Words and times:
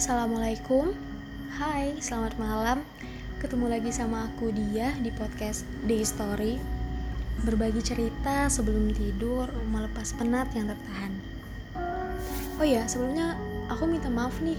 Assalamualaikum. 0.00 0.96
Hai, 1.60 1.92
selamat 2.00 2.40
malam. 2.40 2.80
Ketemu 3.36 3.68
lagi 3.68 3.92
sama 3.92 4.32
aku 4.32 4.48
dia 4.48 4.96
di 4.96 5.12
podcast 5.12 5.68
Day 5.84 6.00
Story. 6.00 6.56
Berbagi 7.44 7.84
cerita 7.84 8.48
sebelum 8.48 8.96
tidur 8.96 9.52
Melepas 9.68 10.16
penat 10.16 10.48
yang 10.56 10.72
tertahan. 10.72 11.12
Oh 12.56 12.64
ya, 12.64 12.88
sebelumnya 12.88 13.36
aku 13.68 13.84
minta 13.84 14.08
maaf 14.08 14.32
nih. 14.40 14.56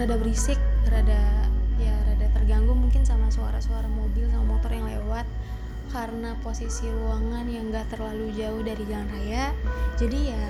Rada 0.00 0.16
berisik, 0.16 0.56
rada 0.88 1.28
ya 1.76 1.92
rada 2.08 2.32
terganggu 2.40 2.72
mungkin 2.72 3.04
sama 3.04 3.28
suara-suara 3.28 3.84
mobil 3.84 4.32
sama 4.32 4.56
motor 4.56 4.72
yang 4.72 4.88
lewat. 4.88 5.28
Karena 5.92 6.32
posisi 6.40 6.88
ruangan 6.88 7.44
yang 7.52 7.68
gak 7.68 7.84
terlalu 7.92 8.32
jauh 8.32 8.64
dari 8.64 8.88
jalan 8.88 9.12
raya. 9.12 9.52
Jadi 10.00 10.32
ya 10.32 10.44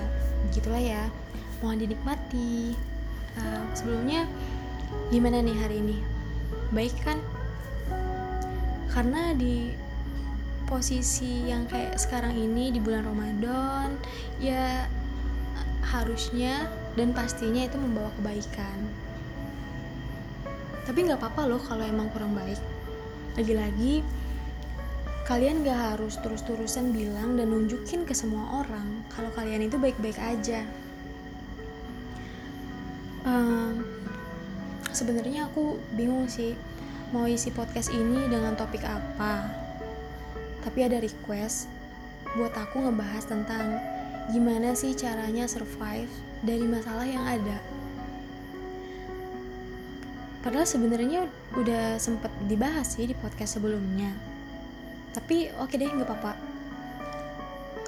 begitulah 0.47 0.79
ya. 0.79 1.03
Mohon 1.59 1.83
dinikmati 1.83 2.79
uh, 3.39 3.63
sebelumnya 3.77 4.27
gimana 5.13 5.39
nih 5.39 5.57
hari 5.59 5.79
ini? 5.79 5.97
Baik 6.75 6.95
kan? 7.03 7.19
Karena 8.91 9.31
di 9.35 9.71
posisi 10.67 11.47
yang 11.47 11.67
kayak 11.67 11.99
sekarang 11.99 12.35
ini 12.35 12.71
di 12.71 12.79
bulan 12.79 13.03
Ramadan 13.03 13.99
ya 14.39 14.87
harusnya 15.83 16.71
dan 16.95 17.11
pastinya 17.11 17.67
itu 17.67 17.75
membawa 17.75 18.11
kebaikan. 18.19 18.79
Tapi 20.87 20.99
nggak 21.07 21.19
apa-apa 21.19 21.47
loh 21.47 21.61
kalau 21.63 21.83
emang 21.83 22.07
kurang 22.11 22.35
baik. 22.35 22.59
Lagi-lagi 23.39 24.03
kalian 25.31 25.63
gak 25.63 25.95
harus 25.95 26.19
terus-terusan 26.19 26.91
bilang 26.91 27.39
dan 27.39 27.55
nunjukin 27.55 28.03
ke 28.03 28.11
semua 28.11 28.65
orang 28.65 29.05
kalau 29.07 29.31
kalian 29.31 29.63
itu 29.63 29.79
baik-baik 29.79 30.19
aja 30.19 30.65
um, 33.25 33.85
sebenarnya 34.91 35.49
aku 35.49 35.77
bingung 35.93 36.27
sih 36.27 36.57
mau 37.11 37.27
isi 37.27 37.51
podcast 37.51 37.91
ini 37.91 38.27
dengan 38.31 38.55
topik 38.55 38.83
apa. 38.85 39.49
Tapi 40.61 40.79
ada 40.85 41.01
request 41.01 41.67
buat 42.37 42.53
aku 42.55 42.87
ngebahas 42.87 43.27
tentang 43.27 43.81
gimana 44.31 44.71
sih 44.77 44.95
caranya 44.95 45.49
survive 45.49 46.11
dari 46.45 46.63
masalah 46.63 47.03
yang 47.03 47.25
ada. 47.25 47.57
Padahal 50.41 50.65
sebenarnya 50.65 51.29
udah 51.53 52.01
sempet 52.01 52.33
dibahas 52.49 52.97
sih 52.97 53.05
di 53.05 53.13
podcast 53.13 53.59
sebelumnya. 53.59 54.09
Tapi 55.13 55.53
oke 55.59 55.75
deh 55.75 55.85
nggak 55.85 56.07
apa-apa. 56.07 56.33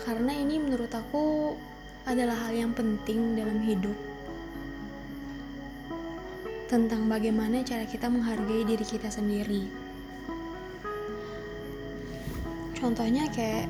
Karena 0.04 0.36
ini 0.36 0.59
menurut 0.59 0.92
aku 0.92 1.56
adalah 2.04 2.36
hal 2.45 2.67
yang 2.67 2.76
penting 2.76 3.39
dalam 3.39 3.64
hidup 3.64 4.12
tentang 6.73 7.05
bagaimana 7.05 7.61
cara 7.61 7.85
kita 7.85 8.09
menghargai 8.09 8.66
diri 8.66 8.81
kita 8.81 9.05
sendiri. 9.05 9.69
Contohnya 12.73 13.30
kayak 13.30 13.69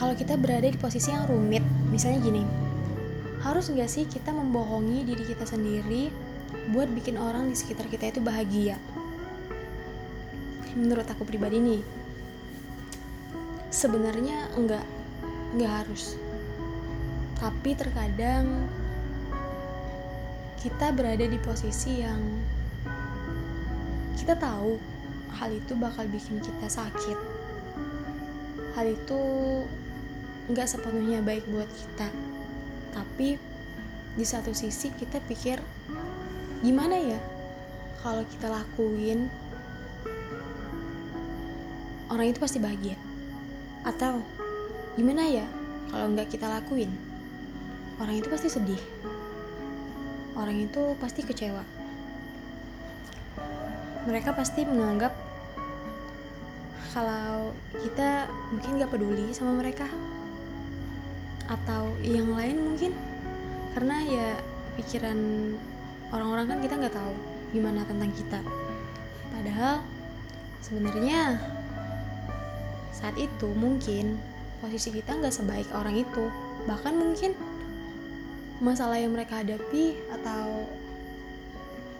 kalau 0.00 0.16
kita 0.16 0.40
berada 0.40 0.64
di 0.64 0.80
posisi 0.80 1.12
yang 1.12 1.28
rumit, 1.28 1.60
misalnya 1.92 2.24
gini, 2.24 2.40
harus 3.44 3.68
nggak 3.68 3.84
sih 3.84 4.08
kita 4.08 4.32
membohongi 4.32 5.04
diri 5.04 5.28
kita 5.28 5.44
sendiri 5.44 6.08
buat 6.72 6.88
bikin 6.96 7.20
orang 7.20 7.52
di 7.52 7.56
sekitar 7.60 7.84
kita 7.92 8.16
itu 8.16 8.24
bahagia? 8.24 8.80
Menurut 10.72 11.04
aku 11.04 11.28
pribadi 11.28 11.60
nih, 11.60 11.84
sebenarnya 13.68 14.48
enggak, 14.56 14.88
enggak 15.52 15.84
harus. 15.84 16.16
Tapi 17.36 17.76
terkadang 17.76 18.64
kita 20.62 20.94
berada 20.94 21.26
di 21.26 21.34
posisi 21.42 22.06
yang 22.06 22.22
kita 24.14 24.38
tahu 24.38 24.78
hal 25.34 25.50
itu 25.50 25.74
bakal 25.74 26.06
bikin 26.06 26.38
kita 26.38 26.70
sakit. 26.70 27.18
Hal 28.78 28.86
itu 28.86 29.20
nggak 30.46 30.70
sepenuhnya 30.70 31.18
baik 31.18 31.42
buat 31.50 31.66
kita. 31.66 32.06
Tapi 32.94 33.34
di 34.14 34.22
satu 34.22 34.54
sisi 34.54 34.94
kita 34.94 35.18
pikir 35.26 35.58
gimana 36.62 36.94
ya 36.94 37.18
kalau 38.06 38.22
kita 38.30 38.46
lakuin 38.46 39.26
orang 42.06 42.30
itu 42.30 42.38
pasti 42.38 42.62
bahagia. 42.62 42.94
Atau 43.82 44.22
gimana 44.94 45.26
ya 45.26 45.46
kalau 45.90 46.06
nggak 46.14 46.30
kita 46.30 46.46
lakuin 46.46 46.94
orang 47.98 48.22
itu 48.22 48.30
pasti 48.30 48.46
sedih 48.46 48.78
orang 50.36 50.64
itu 50.64 50.96
pasti 50.98 51.20
kecewa. 51.24 51.64
Mereka 54.08 54.34
pasti 54.34 54.66
menganggap 54.66 55.14
kalau 56.92 57.56
kita 57.80 58.28
mungkin 58.52 58.82
gak 58.82 58.92
peduli 58.92 59.32
sama 59.32 59.56
mereka. 59.56 59.88
Atau 61.48 61.92
yang 62.04 62.32
lain 62.32 62.60
mungkin. 62.72 62.92
Karena 63.72 64.04
ya 64.04 64.28
pikiran 64.76 65.16
orang-orang 66.12 66.46
kan 66.48 66.58
kita 66.60 66.74
nggak 66.76 66.96
tahu 66.96 67.12
gimana 67.56 67.80
tentang 67.88 68.12
kita. 68.12 68.40
Padahal 69.32 69.80
sebenarnya 70.60 71.40
saat 72.92 73.16
itu 73.16 73.48
mungkin 73.56 74.20
posisi 74.60 74.92
kita 74.92 75.16
nggak 75.16 75.32
sebaik 75.32 75.68
orang 75.72 75.96
itu. 75.96 76.28
Bahkan 76.68 76.94
mungkin 76.94 77.32
masalah 78.62 78.94
yang 78.94 79.10
mereka 79.10 79.42
hadapi 79.42 79.98
atau 80.14 80.70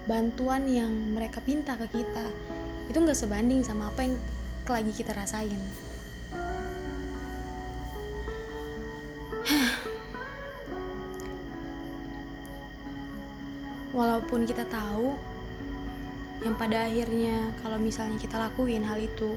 bantuan 0.07 0.63
yang 0.71 0.95
mereka 1.11 1.43
pinta 1.43 1.75
ke 1.75 1.91
kita 1.91 2.23
itu 2.87 3.03
nggak 3.03 3.19
sebanding 3.19 3.67
sama 3.67 3.91
apa 3.91 4.07
yang 4.07 4.15
lagi 4.71 4.95
kita 4.95 5.11
rasain. 5.11 5.59
Walaupun 13.99 14.47
kita 14.47 14.63
tahu 14.71 15.19
yang 16.47 16.55
pada 16.55 16.87
akhirnya 16.87 17.51
kalau 17.67 17.83
misalnya 17.83 18.23
kita 18.23 18.39
lakuin 18.39 18.87
hal 18.87 19.03
itu 19.03 19.35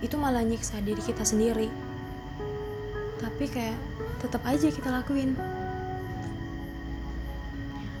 itu 0.00 0.16
malah 0.20 0.44
nyiksa 0.44 0.84
diri 0.84 1.00
kita 1.00 1.24
sendiri 1.24 1.83
tapi 3.34 3.50
kayak 3.50 3.74
tetap 4.22 4.46
aja 4.46 4.70
kita 4.70 4.94
lakuin. 4.94 5.34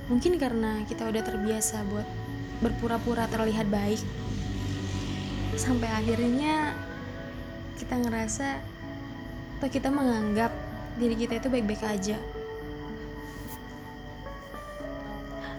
Mungkin 0.06 0.38
karena 0.38 0.86
kita 0.86 1.10
udah 1.10 1.26
terbiasa 1.26 1.82
buat 1.90 2.06
berpura-pura 2.62 3.26
terlihat 3.26 3.66
baik 3.66 3.98
sampai 5.58 5.90
akhirnya 5.90 6.78
kita 7.82 7.98
ngerasa 7.98 8.62
atau 9.58 9.66
kita 9.66 9.90
menganggap 9.90 10.54
diri 11.02 11.18
kita 11.18 11.42
itu 11.42 11.50
baik-baik 11.50 11.82
aja. 11.82 12.14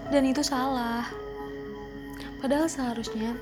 Dan 0.08 0.24
itu 0.24 0.40
salah. 0.40 1.04
Padahal 2.40 2.72
seharusnya 2.72 3.36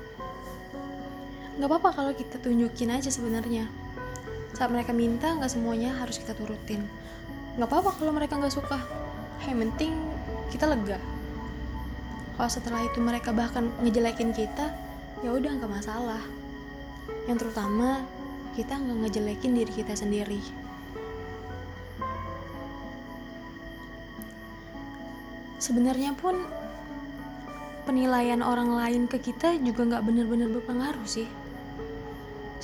nggak 1.62 1.70
apa-apa 1.70 1.90
kalau 1.94 2.10
kita 2.10 2.42
tunjukin 2.42 2.90
aja 2.90 3.06
sebenarnya 3.06 3.70
saat 4.54 4.70
mereka 4.70 4.94
minta 4.94 5.34
nggak 5.34 5.50
semuanya 5.50 5.98
harus 5.98 6.22
kita 6.22 6.30
turutin. 6.32 6.86
Nggak 7.58 7.68
apa-apa 7.68 7.90
kalau 7.98 8.14
mereka 8.14 8.38
nggak 8.38 8.54
suka. 8.54 8.78
Yang 9.50 9.58
penting 9.68 9.92
kita 10.54 10.70
lega. 10.70 10.98
Kalau 12.38 12.50
setelah 12.50 12.86
itu 12.86 13.02
mereka 13.02 13.34
bahkan 13.34 13.70
ngejelekin 13.82 14.30
kita 14.30 14.70
ya 15.26 15.30
udah 15.34 15.58
nggak 15.58 15.72
masalah. 15.74 16.22
Yang 17.26 17.46
terutama 17.46 18.06
kita 18.54 18.78
nggak 18.78 18.98
ngejelekin 19.10 19.52
diri 19.58 19.72
kita 19.74 19.94
sendiri. 19.98 20.40
Sebenarnya 25.58 26.14
pun 26.14 26.46
penilaian 27.84 28.40
orang 28.40 28.70
lain 28.70 29.02
ke 29.10 29.18
kita 29.18 29.58
juga 29.60 29.82
nggak 29.84 30.04
benar-benar 30.04 30.48
berpengaruh 30.52 31.04
sih 31.08 31.28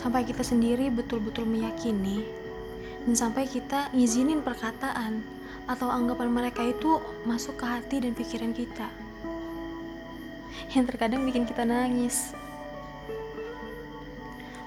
sampai 0.00 0.24
kita 0.24 0.40
sendiri 0.40 0.88
betul-betul 0.88 1.44
meyakini 1.44 2.24
dan 3.04 3.12
sampai 3.12 3.44
kita 3.44 3.92
ngizinin 3.92 4.40
perkataan 4.40 5.20
atau 5.68 5.92
anggapan 5.92 6.32
mereka 6.32 6.64
itu 6.64 6.96
masuk 7.28 7.60
ke 7.60 7.64
hati 7.68 7.96
dan 8.00 8.16
pikiran 8.16 8.56
kita. 8.56 8.88
Yang 10.72 10.96
terkadang 10.96 11.28
bikin 11.28 11.44
kita 11.44 11.68
nangis. 11.68 12.32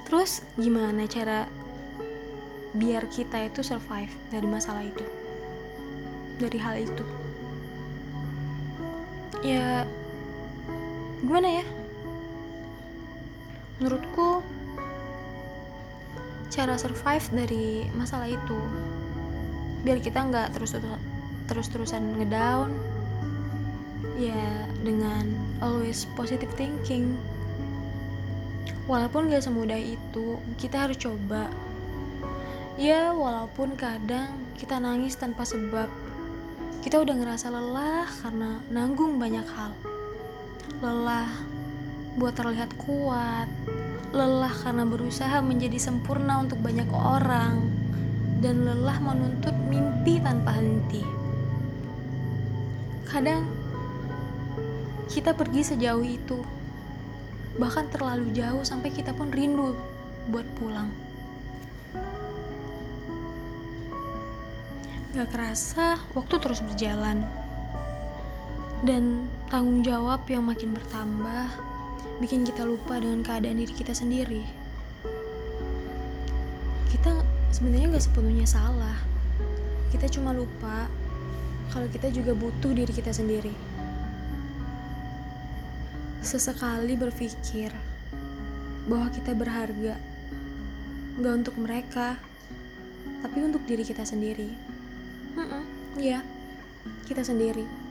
Terus 0.05 0.45
gimana 0.53 1.09
cara 1.09 1.49
biar 2.77 3.09
kita 3.09 3.49
itu 3.49 3.65
survive 3.65 4.13
dari 4.29 4.45
masalah 4.45 4.85
itu? 4.85 5.05
Dari 6.37 6.57
hal 6.61 6.75
itu? 6.77 7.05
Ya 9.41 9.89
gimana 11.25 11.61
ya? 11.61 11.65
Menurutku 13.81 14.45
cara 16.53 16.77
survive 16.77 17.25
dari 17.33 17.89
masalah 17.97 18.29
itu. 18.29 18.59
Biar 19.81 19.97
kita 19.97 20.21
nggak 20.21 20.53
terus 20.53 20.77
terus-terusan 21.49 22.21
ngedown. 22.21 22.69
Ya 24.21 24.69
dengan 24.85 25.33
always 25.57 26.05
positive 26.13 26.53
thinking. 26.53 27.17
Walaupun 28.85 29.31
gak 29.31 29.47
semudah 29.47 29.79
itu 29.79 30.37
kita 30.61 30.85
harus 30.85 30.99
coba. 31.01 31.49
Ya 32.77 33.15
walaupun 33.15 33.73
kadang 33.73 34.29
kita 34.59 34.77
nangis 34.77 35.17
tanpa 35.17 35.47
sebab. 35.47 35.89
Kita 36.83 36.99
udah 36.99 37.15
ngerasa 37.15 37.47
lelah 37.47 38.05
karena 38.21 38.59
nanggung 38.67 39.17
banyak 39.17 39.47
hal. 39.55 39.71
Lelah 40.83 41.31
buat 42.19 42.35
terlihat 42.35 42.75
kuat 42.77 43.47
lelah 44.11 44.51
karena 44.51 44.83
berusaha 44.83 45.39
menjadi 45.39 45.79
sempurna 45.79 46.43
untuk 46.43 46.59
banyak 46.59 46.89
orang 46.91 47.71
dan 48.43 48.67
lelah 48.67 48.99
menuntut 48.99 49.55
mimpi 49.71 50.19
tanpa 50.19 50.59
henti 50.59 51.05
kadang 53.07 53.47
kita 55.07 55.37
pergi 55.37 55.61
sejauh 55.61 56.03
itu 56.03 56.41
bahkan 57.61 57.85
terlalu 57.93 58.33
jauh 58.33 58.65
sampai 58.65 58.89
kita 58.89 59.13
pun 59.13 59.29
rindu 59.29 59.77
buat 60.31 60.47
pulang. 60.57 60.89
Gak 65.13 65.29
kerasa, 65.29 66.01
waktu 66.17 66.35
terus 66.41 66.65
berjalan. 66.65 67.21
Dan 68.81 69.29
tanggung 69.47 69.85
jawab 69.85 70.25
yang 70.25 70.49
makin 70.49 70.73
bertambah 70.73 71.47
bikin 72.19 72.47
kita 72.47 72.63
lupa 72.63 72.99
dengan 72.99 73.21
keadaan 73.21 73.59
diri 73.59 73.73
kita 73.73 73.91
sendiri. 73.95 74.43
Kita 76.91 77.11
sebenarnya 77.51 77.97
gak 77.97 78.05
sepenuhnya 78.05 78.47
salah. 78.47 78.97
Kita 79.91 80.07
cuma 80.09 80.31
lupa 80.31 80.87
kalau 81.71 81.89
kita 81.89 82.09
juga 82.13 82.37
butuh 82.37 82.71
diri 82.71 82.93
kita 82.93 83.11
sendiri 83.11 83.73
sesekali 86.23 86.95
berpikir 86.95 87.69
bahwa 88.87 89.11
kita 89.11 89.35
berharga, 89.35 89.99
gak 91.19 91.33
untuk 91.35 91.55
mereka, 91.59 92.15
tapi 93.19 93.43
untuk 93.43 93.61
diri 93.67 93.83
kita 93.83 94.07
sendiri. 94.07 94.49
Mm 95.35 95.63
ya, 95.99 96.23
kita 97.05 97.21
sendiri. 97.21 97.82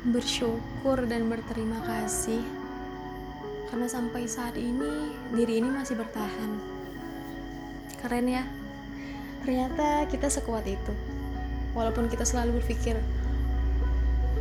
Bersyukur 0.00 1.04
dan 1.04 1.28
berterima 1.28 1.76
kasih 1.84 2.40
karena 3.68 3.86
sampai 3.86 4.24
saat 4.24 4.56
ini 4.56 5.12
diri 5.36 5.60
ini 5.60 5.68
masih 5.68 6.00
bertahan. 6.00 6.50
Keren 8.00 8.26
ya, 8.26 8.48
ternyata 9.44 10.08
kita 10.08 10.32
sekuat 10.32 10.64
itu. 10.64 10.92
Walaupun 11.76 12.08
kita 12.08 12.24
selalu 12.24 12.58
berpikir 12.64 12.96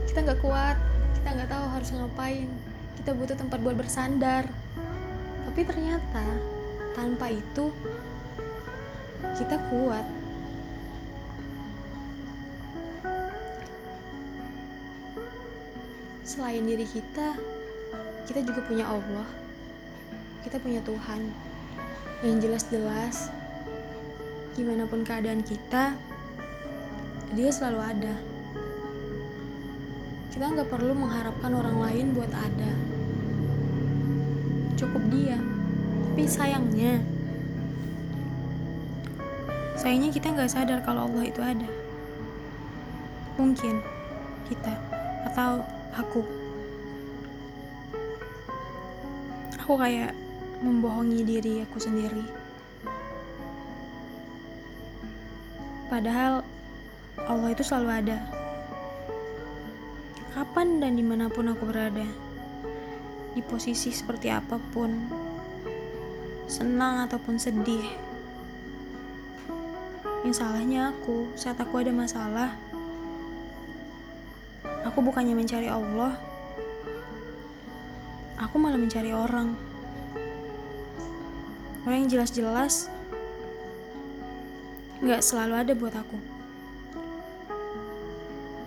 kita 0.10 0.26
nggak 0.26 0.42
kuat, 0.42 0.80
kita 1.20 1.36
nggak 1.36 1.52
tahu 1.52 1.66
harus 1.76 1.90
ngapain 1.94 2.50
kita 3.00 3.16
butuh 3.16 3.36
tempat 3.40 3.60
buat 3.64 3.80
bersandar 3.80 4.44
tapi 5.48 5.62
ternyata 5.64 6.24
tanpa 6.96 7.32
itu 7.32 7.72
kita 9.40 9.56
kuat 9.72 10.04
selain 16.30 16.62
diri 16.62 16.86
kita 16.86 17.34
kita 18.30 18.46
juga 18.46 18.62
punya 18.70 18.86
Allah 18.86 19.26
kita 20.46 20.62
punya 20.62 20.78
Tuhan 20.86 21.34
yang 22.22 22.38
jelas-jelas 22.38 23.34
gimana 24.54 24.86
pun 24.86 25.02
keadaan 25.02 25.42
kita 25.42 25.98
dia 27.34 27.50
selalu 27.50 27.82
ada 27.82 28.14
kita 30.30 30.56
nggak 30.56 30.70
perlu 30.72 30.96
mengharapkan 30.96 31.52
orang 31.52 31.84
lain 31.84 32.16
buat 32.16 32.32
ada. 32.32 32.72
Cukup 34.80 35.04
dia. 35.12 35.36
Tapi 35.36 36.24
sayangnya, 36.24 37.04
sayangnya 39.76 40.16
kita 40.16 40.32
nggak 40.32 40.48
sadar 40.48 40.80
kalau 40.88 41.12
Allah 41.12 41.28
itu 41.28 41.42
ada. 41.44 41.68
Mungkin 43.36 43.84
kita 44.48 44.80
atau 45.28 45.60
aku. 45.96 46.22
Aku 49.62 49.74
kayak 49.78 50.14
membohongi 50.60 51.22
diri 51.24 51.64
aku 51.64 51.78
sendiri. 51.80 52.26
Padahal 55.90 56.46
Allah 57.26 57.50
itu 57.50 57.66
selalu 57.66 57.90
ada 57.90 58.18
kapan 60.38 60.80
dan 60.80 60.96
di 60.96 61.04
mana 61.04 61.28
pun 61.28 61.50
aku 61.52 61.68
berada, 61.68 62.06
di 63.34 63.42
posisi 63.44 63.90
seperti 63.90 64.32
apa 64.32 64.62
pun, 64.72 64.94
senang 66.48 67.04
ataupun 67.10 67.36
sedih. 67.36 67.84
Yang 70.24 70.40
salahnya 70.40 70.94
aku, 70.94 71.32
saat 71.36 71.60
aku 71.60 71.82
ada 71.82 71.92
masalah, 71.92 72.56
aku 74.86 75.00
bukannya 75.04 75.36
mencari 75.36 75.68
Allah, 75.68 76.16
aku 78.40 78.56
malah 78.56 78.80
mencari 78.80 79.12
orang. 79.12 79.56
Orang 81.88 82.06
yang 82.06 82.12
jelas-jelas 82.12 82.92
gak 85.00 85.24
selalu 85.24 85.54
ada 85.56 85.74
buat 85.74 85.96
aku. 85.96 86.18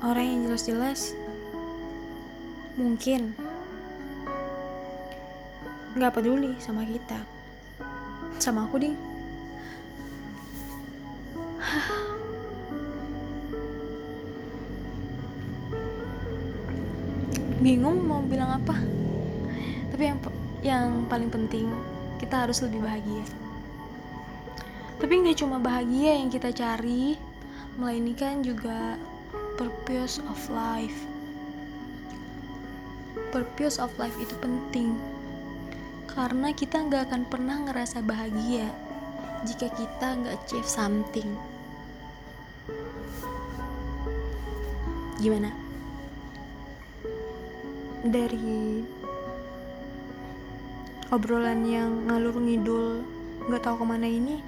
Orang 0.03 0.27
yang 0.27 0.41
jelas-jelas 0.51 1.15
mungkin 2.75 3.37
nggak 5.93 6.13
peduli 6.17 6.57
sama 6.57 6.89
kita 6.89 7.21
sama 8.41 8.65
aku 8.65 8.81
ding 8.81 8.97
bingung 17.63 18.03
mau 18.03 18.19
bilang 18.27 18.59
apa. 18.59 18.75
Tapi 19.95 20.03
yang 20.03 20.19
yang 20.67 20.87
paling 21.07 21.31
penting 21.31 21.71
kita 22.19 22.47
harus 22.47 22.59
lebih 22.67 22.83
bahagia. 22.83 23.25
Tapi 24.99 25.13
nggak 25.23 25.39
cuma 25.39 25.63
bahagia 25.63 26.19
yang 26.19 26.31
kita 26.31 26.51
cari 26.51 27.15
melainkan 27.79 28.43
juga 28.43 28.99
purpose 29.55 30.19
of 30.27 30.39
life. 30.51 31.07
Purpose 33.31 33.79
of 33.79 33.95
life 33.97 34.15
itu 34.19 34.35
penting 34.43 34.99
karena 36.11 36.53
kita 36.53 36.83
nggak 36.83 37.09
akan 37.09 37.23
pernah 37.31 37.57
ngerasa 37.65 38.05
bahagia 38.05 38.69
jika 39.47 39.71
kita 39.71 40.19
nggak 40.19 40.35
achieve 40.35 40.67
something. 40.67 41.31
Gimana 45.23 45.62
dari 48.03 48.83
obrolan 51.15 51.63
yang 51.67 52.11
ngalur 52.11 52.35
ngidul 52.39 53.07
nggak 53.47 53.63
tahu 53.63 53.83
ke 53.83 53.87
mana 53.87 54.07
ini 54.07 54.43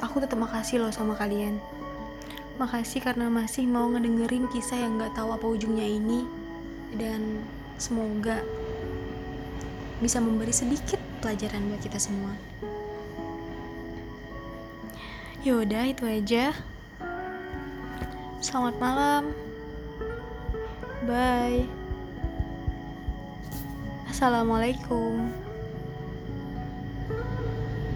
aku 0.00 0.20
tetap 0.20 0.40
makasih 0.40 0.80
loh 0.80 0.92
sama 0.92 1.16
kalian 1.16 1.60
makasih 2.56 3.04
karena 3.04 3.28
masih 3.28 3.68
mau 3.68 3.88
ngedengerin 3.92 4.48
kisah 4.48 4.80
yang 4.80 4.96
nggak 4.96 5.12
tahu 5.12 5.36
apa 5.36 5.44
ujungnya 5.44 5.84
ini 5.84 6.24
dan 6.96 7.44
semoga 7.76 8.40
bisa 10.00 10.20
memberi 10.20 10.52
sedikit 10.52 11.00
pelajaran 11.24 11.72
buat 11.72 11.80
kita 11.80 11.96
semua. 11.96 12.32
Yaudah, 15.46 15.88
itu 15.88 16.04
aja. 16.04 16.52
Selamat 18.42 18.76
malam. 18.82 19.45
Bye. 21.06 21.70
Assalamualaikum. 24.10 25.45